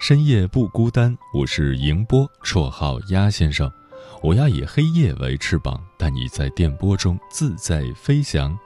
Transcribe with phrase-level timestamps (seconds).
[0.00, 1.14] 深夜不孤单。
[1.30, 3.70] 我是迎波，绰号鸭先生，
[4.22, 8.58] 我要以黑夜为翅膀，带你在电波中自在飞翔。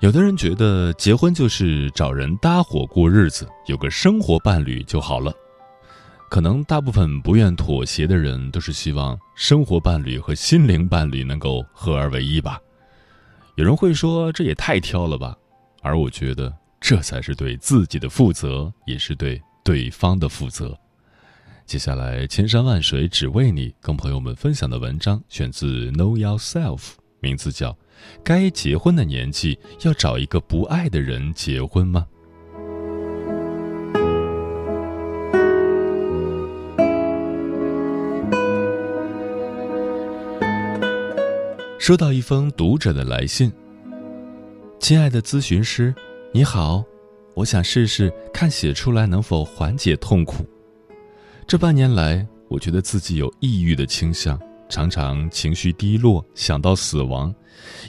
[0.00, 5.30] 有的人觉得结婚就是找人搭伙过日子，有个生活伴侣就好了。
[6.30, 12.58] 可能大部分不愿妥协的人，都是希望生活伴侣和心灵伴侣能够合二为一吧。
[13.56, 15.36] 有人会说这也太挑了吧，
[15.82, 20.78] 而我觉得这才是对自己的负责，也是对对方的负责。
[21.64, 26.80] 接下来，千山万水只为你，跟朋友们分享的文章选自 Know Yourself，
[27.18, 27.72] 名字叫
[28.22, 32.06] 《该结婚的年纪要找一个不爱的人结婚吗》。
[41.80, 43.52] 收到一封读者的来信。
[44.78, 45.94] 亲爱的咨询师，
[46.32, 46.84] 你好，
[47.34, 50.44] 我想试试看写出来能否缓解痛苦。
[51.46, 54.38] 这半年来，我觉得自己有抑郁的倾向，
[54.68, 57.34] 常常情绪低落，想到死亡，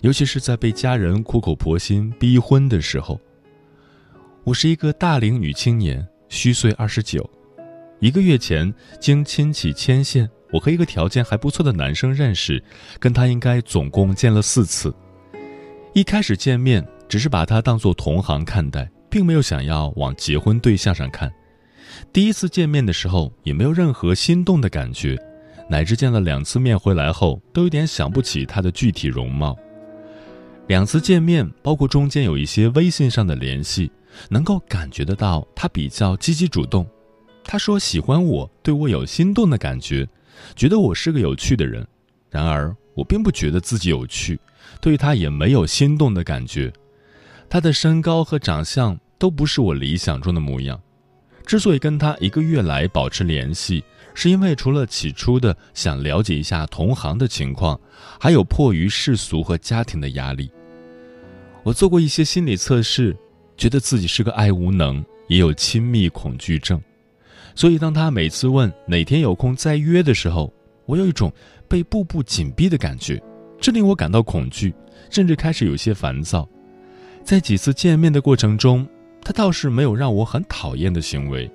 [0.02, 3.20] 尤其是在被家人苦口婆心逼婚的时候。
[4.46, 7.30] 我是一个大龄女青年，虚岁二十九，
[8.00, 10.30] 一个月前经亲戚牵线。
[10.54, 12.64] 我和一个条件还不错的男生认识，
[13.00, 14.94] 跟他应该总共见了四次。
[15.94, 21.32] 一开始见面只是把他当做同行看待，并没有想要往结婚对象上看。
[22.12, 25.18] 第一次见面的时候也没有任何心动的感觉，
[25.70, 29.58] 乃至见了两次面回来后都有点想不起他的具体容貌。
[30.68, 33.90] 两次见面，包括中间有一些微信上的联系，
[34.30, 36.86] 能够感觉得到他比较积极主动。
[37.44, 40.06] 他说喜欢我，对我有心动的感觉。
[40.56, 41.88] 觉得我是个有趣的人，
[42.30, 44.38] 然而我并不觉得自己有趣，
[44.82, 46.72] 对他也没有心动的感觉。
[47.50, 50.80] 他的身高和长相都不是我理想中的模样。
[51.46, 53.82] 之所以跟他一个月来保持联系，
[54.14, 57.80] 是因为除了起初的想了解一下同行的情况，
[58.20, 60.52] 还有迫于世俗和家庭的压力。
[61.64, 63.16] 我做过一些心理测试，
[63.56, 66.82] 觉得自己是个爱无能，也有亲密恐惧症。
[67.56, 70.54] 所以，当他每次问哪天有空再约的时候，
[70.86, 71.32] 我有一种
[71.68, 73.22] 被步步紧逼的感觉，
[73.60, 74.74] 这令我感到恐惧，
[75.10, 76.48] 甚至开始有些烦躁。
[77.28, 78.88] 在几次见面的过程中，
[79.22, 81.52] 他倒是没有让我很讨厌的行为。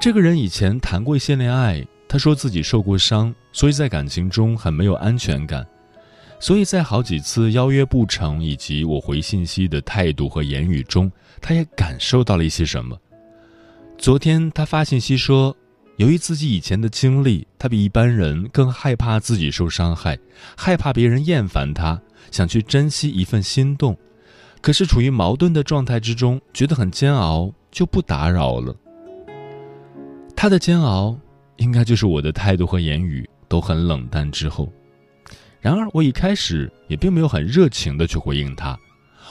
[0.00, 5.66] 这个人以前谈过一些恋爱，他说自己受过伤，所以在感情中很没有安全感，
[6.40, 12.98] 所以在好几次邀约不成以及我回信息的态度和言语中，他也感受到了一些什么。
[13.98, 15.54] 昨天他发信息说，
[15.98, 20.16] 由于自己以前的经历，他比一般人更害怕自己受伤害，
[20.56, 22.00] 害怕别人厌烦他，
[22.30, 23.98] 想去珍惜一份心动，
[24.60, 28.72] 可是处于矛盾的状态之中，觉得很煎熬，就不打扰了。
[30.36, 31.18] 他的煎熬，
[31.56, 34.72] 应该就是我的态度和言语都很冷淡之后。
[35.60, 38.78] 然而我一开始也并没有很热情的去回应他，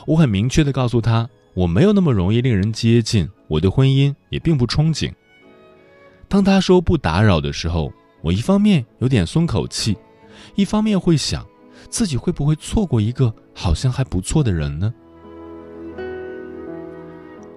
[0.05, 1.29] 我很明确的告诉他。
[1.53, 5.11] 我没有那么容易令人接近，我对婚姻也并不憧憬。
[6.29, 7.91] 当他说不打扰的时候，
[8.21, 9.97] 我一方面有点松口气，
[10.55, 11.45] 一方面会想，
[11.89, 14.93] 自己会不会错过一个好像还不错的人呢？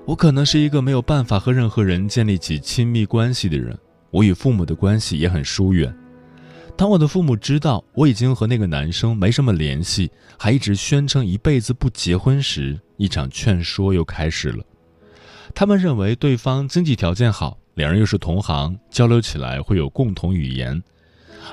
[0.06, 3.76] 我可能是一个没有办法和任何人建立起亲密关系的人，
[4.10, 5.94] 我与父母的关系也很疏远。
[6.76, 14.64] 当我的父母知道我已经和那个男生没什么联系，还一直宣称一辈子不结婚时，一场劝说又开始了。
[15.54, 20.82] 他们认为对方经济条件好，两人又是同行，交流起来会有共同语言。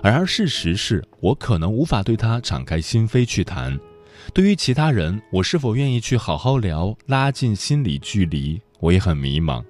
[0.03, 3.79] 然而事实是我可能无法对他敞开心扉去谈。
[4.33, 9.63] 对于其他人，我是否愿意去好好聊，拉近心理距离，我也很迷茫。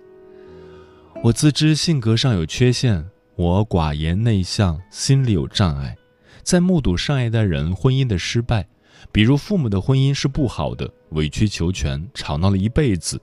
[1.21, 5.95] 我自知性格上有缺陷，我寡言内向，心里有障碍。
[6.41, 8.67] 在目睹上一代人婚姻的失败，
[9.11, 13.21] 比如父母的婚姻是不好的，委曲求全，吵闹了一辈子，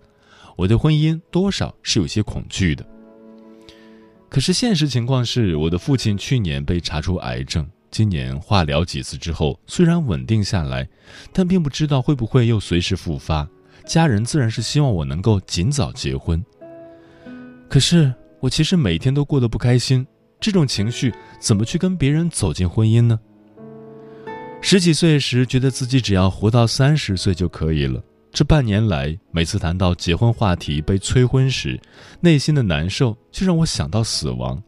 [0.56, 2.86] 我对婚姻多少是有些恐惧的。
[4.34, 10.88] 可是现实情况是，我的父亲去年被查出癌症，今年化疗几次之后，虽然稳定下来，
[11.32, 13.48] 但并不知道会不会又随时复发。
[13.86, 16.44] 家人自然是希望我能够尽早结婚。
[17.68, 20.04] 可是我其实每天都过得不开心。
[20.40, 23.20] 这种情绪怎么去跟别人走进婚姻呢？
[24.60, 28.02] 十几岁时觉得自己只要活到三十岁就可以了，
[28.34, 31.80] 这半年来每次谈到结婚话题被催婚时，
[32.18, 34.60] 内心的难受却让我想到死亡。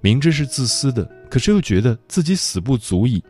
[0.00, 3.22] 明知是自私的，可是又觉得自己死不足以。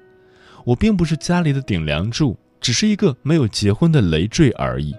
[0.65, 4.97] 我并不是家里的顶梁柱，只是一个没有结婚的累赘而已。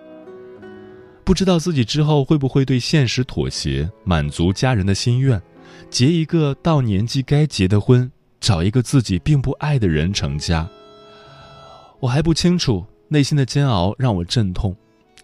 [1.24, 5.42] 不知道自己之后会不会对现实妥协，满足家人的心愿。
[5.90, 10.70] 结一个到年纪该结的婚，找一个自己并不爱的人成家。
[12.00, 14.76] 我还不清楚，内心的煎熬让我阵痛，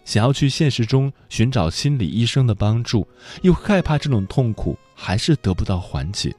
[0.05, 3.07] 想要去现实中寻找心理医生的帮助，
[3.41, 6.35] 又害怕这种痛苦还是得不到缓解。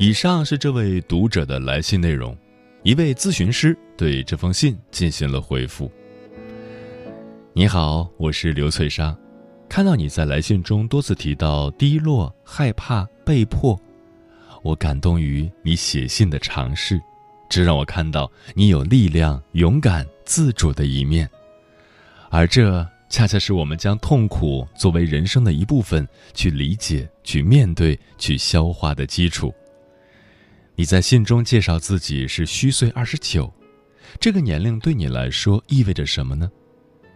[0.00, 2.36] 以上是这位读者的来信内容。
[2.84, 5.90] 一位咨询师对这封信进行了回复。
[7.52, 9.14] 你好，我是刘翠莎，
[9.68, 13.78] 看到你在来信中多次提到低落、害怕、被迫，
[14.62, 17.00] 我感动于你写信的尝试，
[17.48, 21.28] 这让我看到你有力量、勇敢、自主的一面，
[22.30, 29.54] 而这恰恰是我们将痛苦作为人生的一部分去理解、去面对、去消化的基础。
[30.74, 33.52] 你在信中介绍自己是虚岁二十九，
[34.18, 36.50] 这个年龄对你来说意味着什么呢？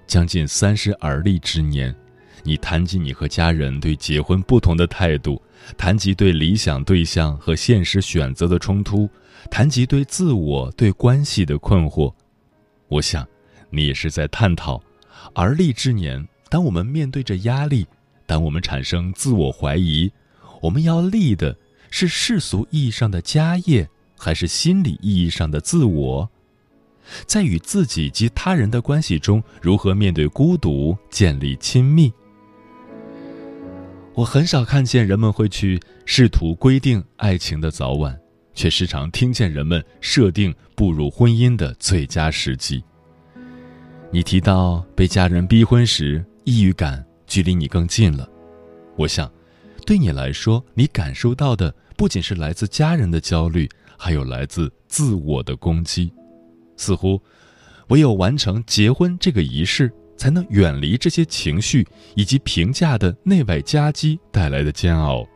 [0.07, 1.95] 将近三十而立之年，
[2.43, 5.41] 你谈及你和家人对结婚不同的态度，
[5.77, 9.09] 谈及对理想对象和现实选择的冲突，
[9.51, 12.13] 谈及对自我对关系的困惑。
[12.89, 13.27] 我想，
[13.71, 14.83] 你也是在探讨，
[15.35, 17.87] 而立之年，当我们面对着压力，
[18.27, 20.11] 当我们产生自我怀疑，
[20.61, 21.57] 我们要立的。
[21.95, 23.87] 是世俗意义上的家业，
[24.17, 26.31] 还是心理意义上的自我？
[27.27, 32.11] 在与自己及他人的关系中，如何面对孤独，建立亲密？
[34.15, 38.19] 我很少看见人们会去试图规定爱情的早晚，
[38.55, 42.85] 却时常听见人们设定步入婚姻的最佳时机。
[44.11, 48.29] 你提到被家人逼婚时，抑郁感距离你更近了。
[48.97, 49.33] 我想，
[49.87, 51.75] 对你来说，你感受到的。
[51.95, 56.13] 不仅是来自家人的焦虑，还有来自自我的攻击。
[56.77, 57.21] 似乎，
[57.89, 59.93] 唯有完成结婚这个仪式，
[60.23, 61.85] 才能远离这些情绪
[62.15, 65.27] 以及评价的内外夹击带来的煎熬。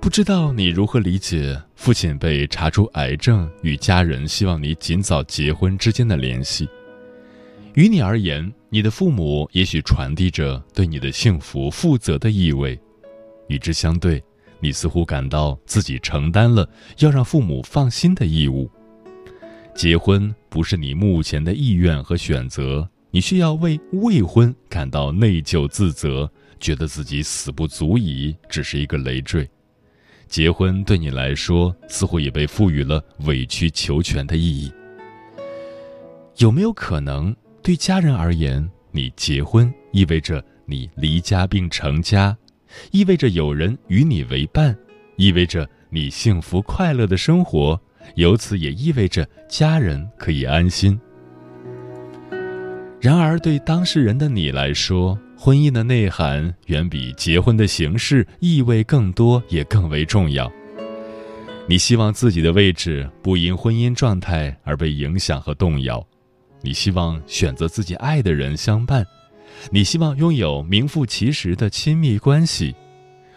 [0.00, 6.68] 不知道你如何理解父亲被查出癌症与家人希望你尽早结婚之间的联系？
[7.72, 12.78] 于你而言，你的父母也许传递着对你的幸福负责的意味。
[13.48, 14.22] 与之相对，
[14.60, 18.70] 你似乎感到自己承担了要让父母放心的义务。
[19.74, 26.30] 结婚不是你目前的意愿和选择，你需要为未婚感到内疚自责，
[26.60, 29.50] 觉得自己死不足以，只是一个累赘。
[30.28, 34.72] 结婚对你来说，似乎也被赋予了委曲求全的意义。
[36.36, 42.38] 有没有可能，对家人而言，你结婚意味着你离家并成家？
[42.92, 44.78] 意味着有人与你为伴，
[45.16, 47.80] 意味着你幸福快乐的生活，
[48.14, 50.98] 由此也意味着家人可以安心。
[53.00, 60.50] 然而，对当事人的你来说，婚姻的内涵远比结婚的形式意味更多，也更为重要。
[61.66, 66.06] 你希望自己的位置不因婚姻状态而被影响和动摇，
[66.62, 69.04] 你希望选择自己爱的人相伴。
[69.70, 72.74] 你希望拥有名副其实的亲密关系，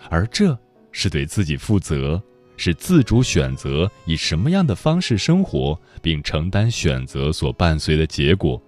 [0.10, 0.58] 而这
[0.92, 2.22] 是对自己负责，
[2.58, 8.62] 是自主选择以什么样的方式生活，并承担选择所伴随的结果，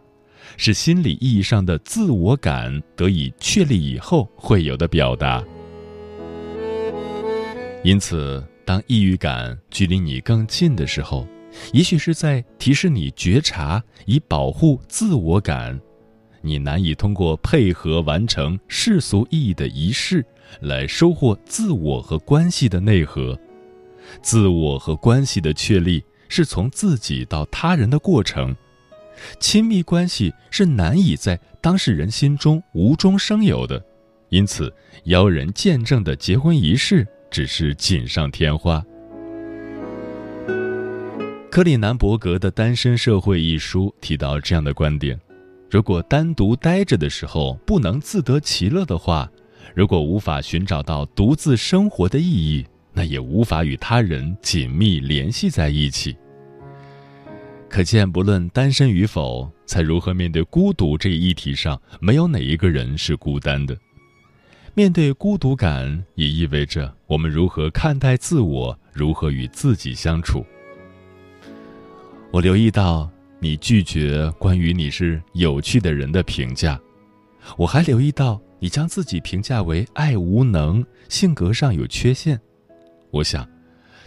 [0.56, 5.44] 是心理意义上的自我感得以确立以后会有的表达。
[7.84, 11.28] 因此，当抑郁感距离你更近的时候，
[11.74, 15.80] 也许是在提示你觉察，以保护自我感。
[16.42, 20.26] 你难以通过配合完成世俗意义的仪式，
[20.62, 23.38] 来收获自我和关系的内核。
[24.22, 28.56] 自我和关系的确立是从自己到他人的过程，
[29.40, 33.84] 亲密关系是难以在当事人心中无中生有的，
[34.30, 34.74] 因此
[35.06, 38.84] 邀人见证的结婚仪式只是锦上添花。
[41.52, 45.20] 克里南伯格的《单身社会》一书提到这样的观点：
[45.70, 49.30] 如果单独待着的时候不能自得其乐的话，
[49.76, 56.16] 如果无法寻找到独自生活的意义，那也无法与他人紧密联系在一起。
[57.70, 63.78] 可见，不论单身与否，在如何面对孤独这一议题上，没有哪一个人是孤单的。
[64.74, 70.44] 面对孤独感，也意味着我们如何看待自我，如何与自己相处。
[72.32, 76.80] 我留意到你拒绝关于你是有趣的人的评价，
[77.58, 82.40] 我还留意到你将自己评价为爱无能，性格上有缺陷。
[83.12, 83.48] 我想，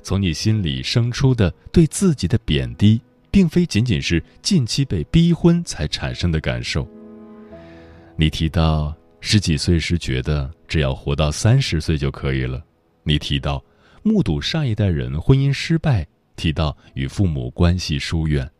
[0.02, 6.87] 从你心里生出的对自己的贬低，并非仅仅是近期被逼婚才产生的感受。
[8.16, 12.62] 你提到十几岁时觉得只要活到三十岁就可以了，
[13.02, 13.64] 你提到
[14.02, 16.06] 目睹上一代人婚姻失败。
[16.35, 18.50] 提到与父母关系疏远，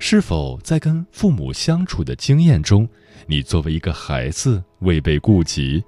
[0.00, 2.86] 是否在跟父母相处的经验中，
[3.26, 5.82] 你作为一个孩子未被顾及？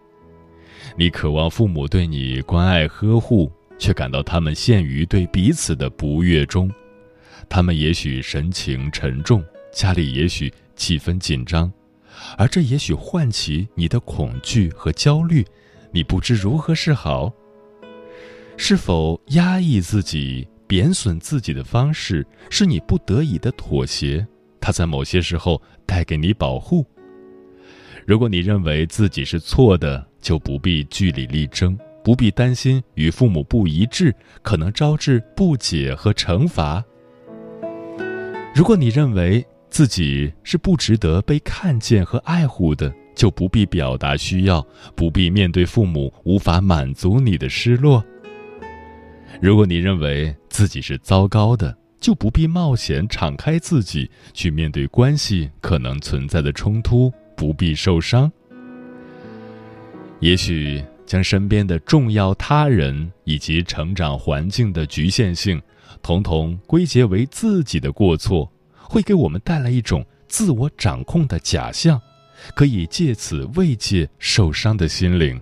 [0.97, 6.71] 你渴望父母对你关爱呵护，却感到他们陷于对彼此的不悦中。
[7.49, 11.71] 他们也许神情沉重，家里也许气氛紧张，
[12.39, 15.45] 而这也许唤起你的恐惧和焦虑，
[15.91, 17.33] 你不知如何是好。
[18.57, 20.47] 是否压抑自己？
[20.67, 24.27] 贬损自己的方式是你不得已的妥协，
[24.59, 26.85] 它在某些时候带给你保护。
[28.07, 34.13] 如果你认为自己是错的，就不必据理力争，不必担心与父母不一致
[34.43, 36.83] 可能招致不解和惩罚。
[38.55, 44.67] 如果你认为自己是不值得被看见和爱护的，就不必表达需要，
[44.97, 48.03] 不必面对父母无法满足你的失落。
[49.43, 58.33] 如果你认为自己是糟糕的，就不必冒险敞开自己去面对关系可能存在的冲突，不必受伤。
[60.21, 65.61] 也许将身边的重要他人以及成长环境的局限性，
[66.03, 72.01] 统统归结为自己的过错，会给我们带来一种自我掌控的假象，
[72.55, 75.41] 可以借此慰藉受伤的心灵。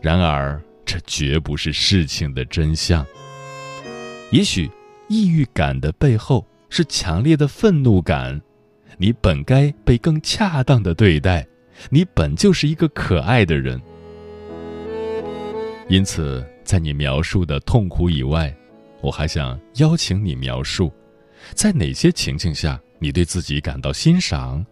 [0.00, 0.60] 然而。
[0.86, 3.04] 这绝不是事情的真相。
[4.30, 4.70] 也许，
[5.08, 8.38] 抑郁感的背后是强烈的愤怒感。
[8.98, 11.46] 你本该被更恰当的对待，
[11.90, 13.80] 你本就是一个可爱的人。
[15.88, 18.54] 因此，在你描述的痛苦以外，
[19.00, 20.90] 我还想邀请你描述，
[21.52, 24.64] 在哪些情境下你对自己感到欣赏，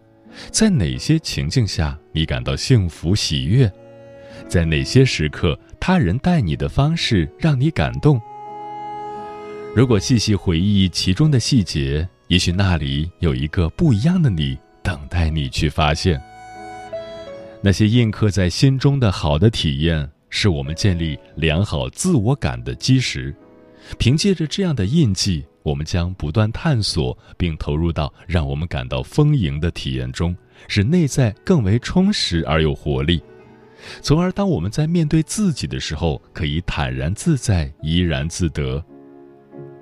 [0.49, 3.71] 在哪些情境下你感到幸福喜悦。
[4.47, 8.19] 在哪些时刻，他人待你的方式让你感动？
[9.75, 16.19] 如果细细回忆其中的细节，也许那里有一个不一样的你等待你去发现。
[17.65, 23.33] 那些印刻在心中的好的体验，是我们建立良好自我感的基石。
[23.97, 30.35] 凭借着这样的印记，我们将不断探索，并投入到让我们感到丰盈的体验中，
[30.67, 33.23] 使内在更为充实而有活力。
[34.01, 38.83] 从而，当我们在面对自己的时候，可以坦然自在、怡然自得。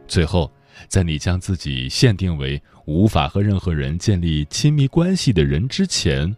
[0.07, 0.51] 最后，
[0.87, 6.35] 在你将自己限定为无法和任何人建立亲密关系的人之前，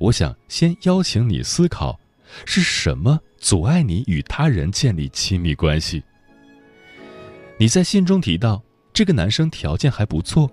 [0.00, 1.98] 我想先邀请你思考：
[2.44, 6.02] 是什么阻碍你与他人建立亲密关系？
[7.58, 10.50] 你在信中提到，这个男生条件还不错，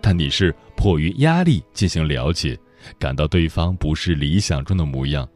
[0.00, 2.58] 但你是迫于压力进行了解，
[2.98, 5.28] 感到对方不是理想中的模样。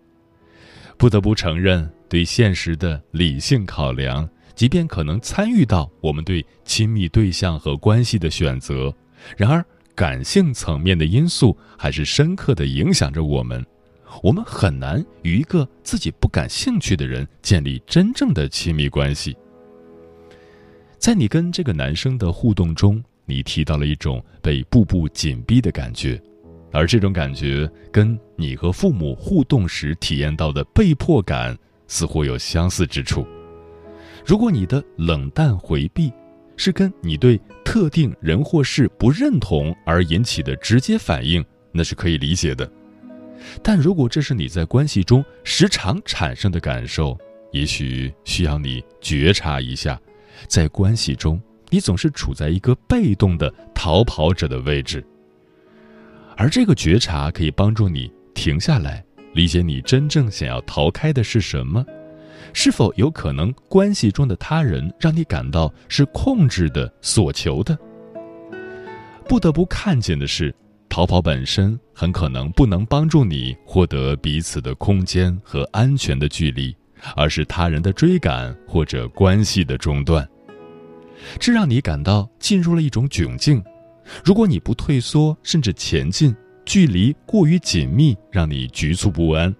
[0.98, 8.94] 不得不承认，对现实的理性考量，即便可能参与到我们对亲密对象和关系的选择，
[9.36, 9.64] 然而
[9.96, 13.64] 感性层面的因素还是深刻的影响着我们。
[14.22, 19.36] 我们很难与一个自己不感兴趣的人建立真正的亲密关系。
[20.98, 26.20] 在你跟这个男生的互动中，你提到了一种被步步紧逼的感觉。
[26.72, 33.26] 而这种感觉跟你和父母互动时体验到的被迫感似乎有相似之处。
[34.26, 36.12] 如果你的冷淡回避
[36.56, 42.70] 是跟你对特定人或事不认同而引起的直接反应，那是可以理解的。
[43.62, 47.16] 但如果这是你在关系中时常产生的感受，
[47.52, 50.00] 也许需要你觉察一下，
[50.48, 55.04] 在关系中，你总是处在一个被动的逃跑者的位置。
[56.36, 61.84] 而这个觉察可以帮助你停下来，理解你真正想要逃开的是什么。
[62.52, 67.78] 是否有可能关系中的他人让你感到是控制的、所求的？
[69.28, 70.55] 不得不看见的是，
[70.88, 76.75] 逃跑本身很可能不能帮助你获得彼此的空间和安全的距离，
[77.16, 80.26] 而是他人的追赶或者关系的中断。
[81.40, 83.62] 这让你感到进入了一种窘境。
[84.25, 86.33] 如果你不退缩，甚至前进，
[86.64, 89.52] 距离过于紧密，让你局促不安。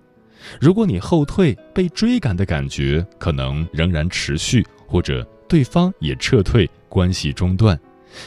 [0.61, 7.79] 如果你后退，被追赶的感觉可能仍然持续，或者对方也撤退，关系中断，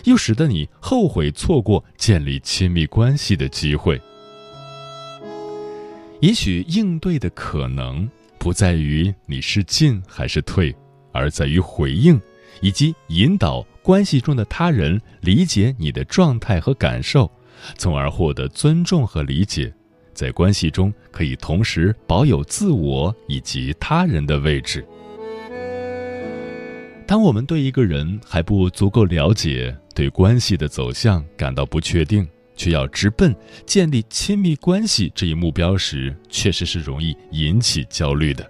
[0.05, 3.99] 又使得你后悔错过建立亲密关系的机会。
[6.21, 10.75] 也许应对的可能不在于你是进还是退，
[11.13, 12.19] 而在于回应，
[12.61, 17.31] 以及引导关系中的他人理解你的状态和感受，
[17.77, 19.73] 从而获得尊重和理解。
[20.19, 24.85] 在关系中，可以同时保有自我以及他人的位置。
[27.07, 33.33] 当我们对一个人还不足够了解，对关系的走向感到不确定，却要直奔
[33.65, 38.45] 建立亲密关系这一目标时，确实是容易引起焦虑的。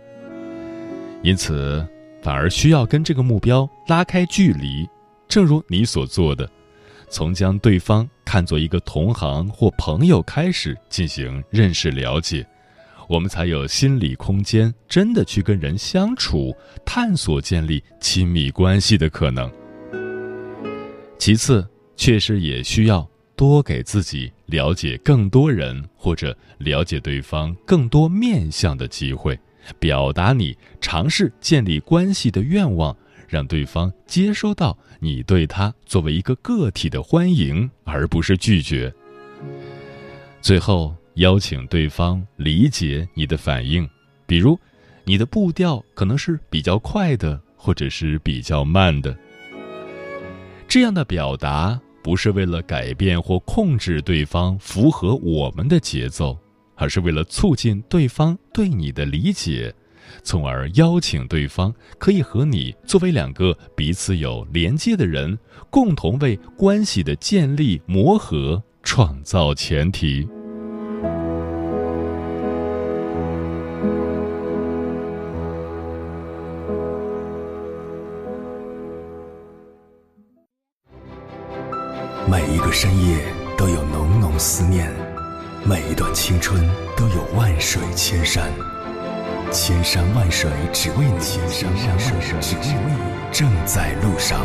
[1.22, 1.88] 因此，
[2.24, 4.90] 反而需要跟这个目标拉开距离，
[5.28, 6.50] 正如你所做的。
[7.10, 12.46] 从将对方看作一个同行或朋友开始进行认识了解，
[13.08, 19.52] 我们才有心理空间，真的去跟人相处，探索建立亲密关系的可能。
[21.18, 29.38] 其次，确实也需要多给自己了解更多人或者了解对方更多面相的机会，
[29.80, 32.96] 表达你尝试建立关系的愿望。
[33.30, 38.94] 让对方接收到你对他作为一个个体的欢迎，而不是拒绝。
[40.42, 43.88] 最后，邀请对方理解你的反应，
[44.26, 44.60] 比如，
[45.04, 49.16] 你的步调可能是比较快的，或者是比较慢的。
[50.68, 56.38] 这样的表达不是为了改变或控制对方符合我们的节奏，
[56.76, 59.74] 而是为了促进对方对你的理解。
[60.24, 65.38] 从而邀请对方可以和你作为两个彼此有连接的人，
[65.70, 70.28] 共同为关系的建立磨合创造前提。
[82.28, 83.18] 每一个深夜
[83.58, 84.94] 都有浓浓思念，
[85.66, 86.62] 每一段青春
[86.96, 88.52] 都有万水千山。
[89.52, 94.40] 千山万水只为你，千山万水只为你，正在路上。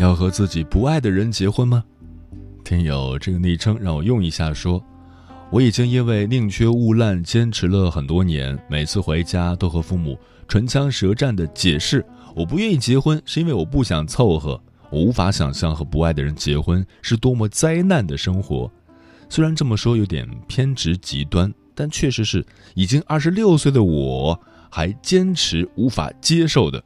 [0.00, 1.84] 要和自己不爱的人结婚吗？
[2.64, 4.82] 听友这个昵称让我用一下，说
[5.48, 12.04] 我已经因为宁缺毋滥坚持了很多年，每次回家都和父母唇枪舌战的解释。
[12.34, 14.60] 我不愿意结婚，是因为我不想凑合。
[14.90, 18.70] 我无法想象和不爱的人结婚是多么灾难的生活。
[19.28, 24.38] 虽然这么说有点偏执极端，但确实是已经二十六岁的我
[24.70, 26.82] 还坚持无法接受的。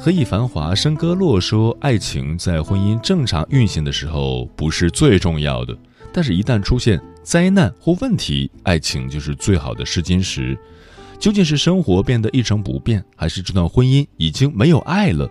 [0.00, 5.76] 何以繁华笙歌落说，爱情在婚姻正常运行的时候不是最重要的，
[6.12, 10.56] 但是一旦出现灾难或问题，爱情就是最好的试金石。
[11.18, 15.28] 究竟是生活变得一成不变，还是这段婚姻已经没有爱了？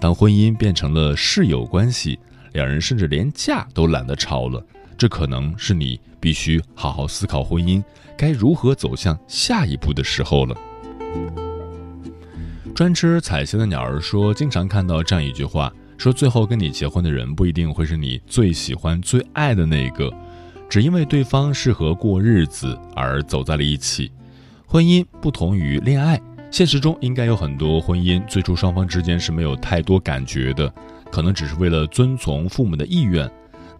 [0.00, 2.18] 当婚姻变成了室友关系，
[2.52, 4.60] 两人甚至连架都懒得吵了，
[4.98, 7.82] 这可能是你必须好好思考婚姻
[8.18, 10.56] 该如何走向下一步的时候了。
[12.74, 20.12] 专吃彩霞的鸟儿说：“经常看到这样一句话，说最后跟你结婚的人不一定会是你最喜欢、最爱的那个，
[20.68, 24.10] 只因为对方适合过日子而走在了一起。”
[24.72, 30.72] 婚姻不同于恋爱，现实中应该有很多婚姻，最初双方之间是没有太多感觉的，
[31.10, 33.28] 可能只是为了遵从父母的意愿，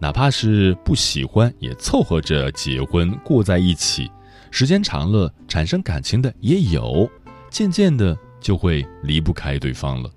[0.01, 4.11] 哪怕是不喜欢也凑合着结婚过在一起，
[4.51, 7.09] 时间长了产生感情的也有，
[7.49, 10.11] 渐渐的就会离不开对方了。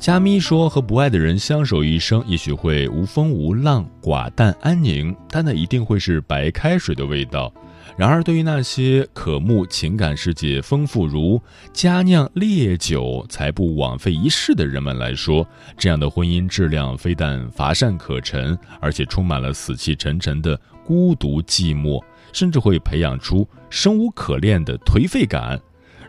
[0.00, 7.54] 佳咪说，和不爱的人相守一生，也许会无风无浪、寡淡安宁，但那一定会是白开水的味道。
[7.96, 11.40] 然而，对于那些渴慕情感世界丰富如
[11.72, 15.46] 佳酿烈酒才不枉费一世的人们来说，
[15.78, 22.02] 这样的婚姻质量非但乏善可陈，而且充满了死气沉沉的孤独寂寞，
[22.32, 25.60] 甚至会培养出生无可恋的颓废感。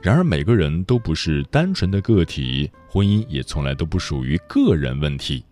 [0.01, 5.45] 然而，每个人都不是单纯的个体，婚姻也从来都不属于个人问题。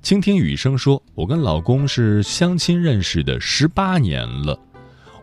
[0.00, 4.58] 倾听雨声说：“我跟老公是相亲认识的十八年了。”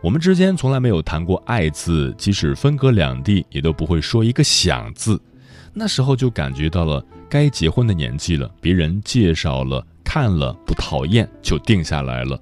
[0.02, 5.20] 我们之间从来没有谈过爱字，即使分隔两地，也都不会说一个想字。
[5.74, 12.40] 那时候就感觉到了该结婚的年纪了，别人介绍了看了不讨厌，就定下来了。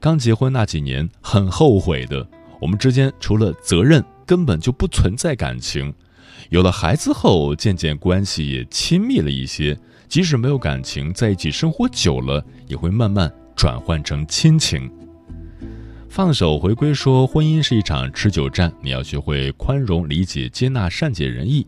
[0.00, 2.26] 刚结婚那几年很后悔的，
[2.60, 5.92] 我们之间除了责任，根本就不存在感情。
[6.48, 9.78] 有了孩子后，渐渐关系也亲密了一些，
[10.08, 14.90] 即使没有感情，在一起生活久了，也会慢慢转换成亲情。
[16.16, 21.66] 放手回归说，婚姻是一场持久战，你要学会宽容、理解、接纳、善解人意，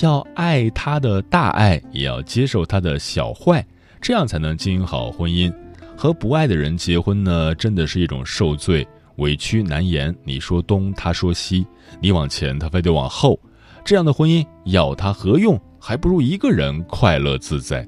[0.00, 3.66] 要爱他的大爱，也要接受他的小坏，
[4.00, 5.52] 这样才能经营好婚姻。
[5.96, 10.14] 和不爱的人结婚呢，真的是一种受罪，委屈难言。
[10.22, 11.66] 你说东，他说西，
[12.00, 13.36] 你往前，他非得往后，
[13.84, 15.60] 这样的婚姻要他何用？
[15.80, 17.84] 还不如一个人快乐自在。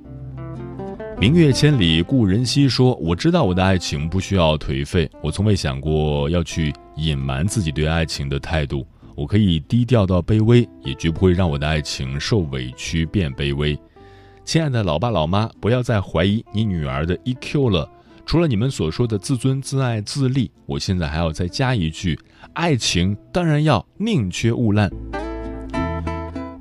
[1.20, 2.66] 明月千里，故人西。
[2.66, 8.86] 说我知道我的爱情不需要颓废，我从未想过要去隐瞒自己对爱情的态度。
[9.14, 13.78] 我可以低调到卑微，也绝不会让我的爱情受委屈变卑微。
[14.46, 17.86] 亲爱的老爸老妈，不要再怀疑你女儿的 EQ 了。
[18.24, 22.18] 除了你们所说的自尊、自爱、自立，我现在还要再加一句：
[22.54, 24.90] 爱情当然要宁缺毋滥。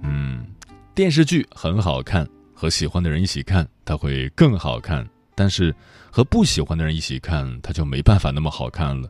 [0.04, 0.46] 嗯，
[0.94, 2.28] 电视剧很好看。
[2.60, 5.02] 和喜欢的人一起看，它会更好看；
[5.34, 5.74] 但是
[6.12, 9.08] 和不喜欢的人一起看，它就没办法那么好看了。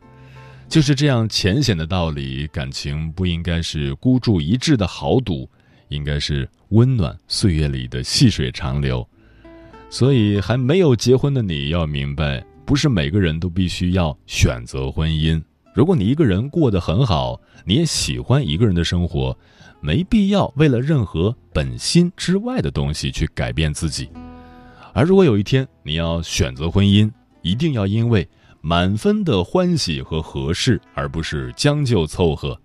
[0.68, 5.50] 就是这样浅显的道理，感情不应该是孤注一掷的豪赌，
[5.88, 9.04] 应该是温暖岁月里的细水长流。
[9.90, 15.42] 所以，还没有结婚的你要明白，不是每个人都必须要选择婚姻。
[15.74, 19.36] 如果你一个人过得很好，你也喜欢一个人的生活。
[19.80, 24.10] 没必要为了任何本心之外的东西去改变自己，
[24.92, 27.10] 而如果有一天你要选择婚姻，
[27.42, 28.28] 一定要因为
[28.60, 32.60] 满分的欢喜和合适，而不是将就凑合。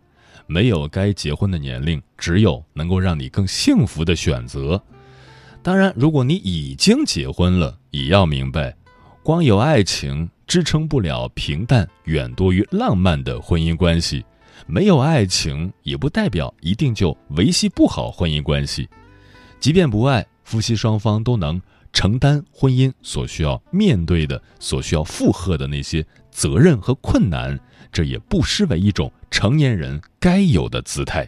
[0.48, 4.80] 没有该结婚的年龄，只有能够让你更幸福的选择。
[5.64, 8.76] 当然，如果你已经结婚了，也要明白，
[9.24, 14.24] 光有爱情支撑不了平淡远多于浪漫的婚姻关系。
[14.66, 18.90] 没有爱情，也不代表一定就维系不好婚姻关系。
[19.60, 21.62] 即便不爱，夫妻双方都能
[21.94, 27.60] 承担婚姻所需要面对的、所需要负荷的那些责任和困难，
[27.92, 31.28] 这也不失为一种成年人该有的姿态。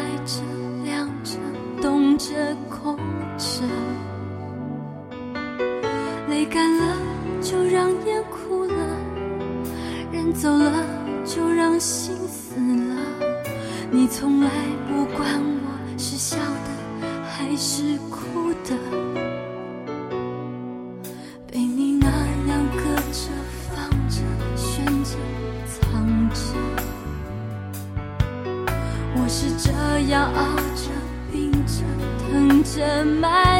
[2.21, 2.95] 着、空
[3.37, 3.63] 着。
[6.29, 6.95] 泪干了，
[7.41, 8.75] 就让眼哭了；
[10.11, 10.71] 人走了，
[11.25, 12.95] 就让心死了。
[13.89, 14.49] 你从来
[14.87, 18.77] 不管我是笑的还是哭的，
[32.81, 33.50] 疼着、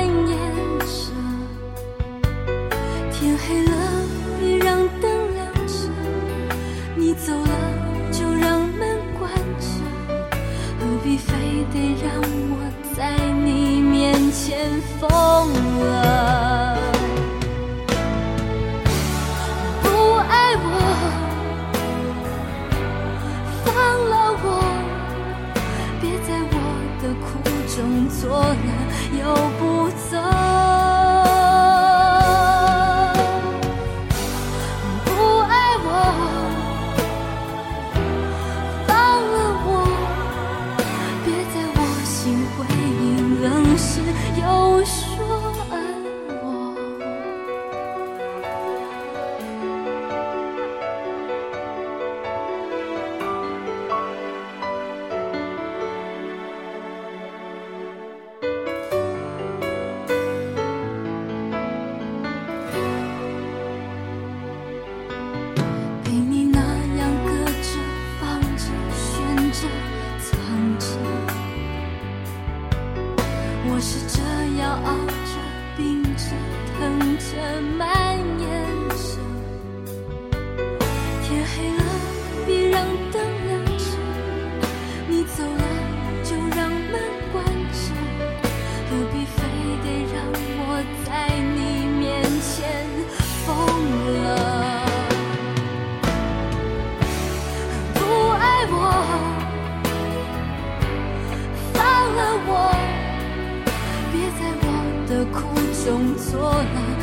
[105.82, 107.01] 苦中作乐